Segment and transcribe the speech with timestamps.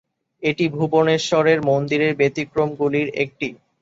[0.43, 3.47] এটি ভুবনেশ্বরের মন্দিরের ব্যতিক্রম গুলির একটি।